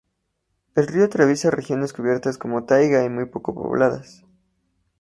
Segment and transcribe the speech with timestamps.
[0.73, 4.25] El río atraviesa regiones cubiertas de taiga y muy poco pobladas.